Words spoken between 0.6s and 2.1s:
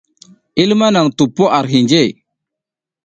I luma naƞ tuppo ara hinje.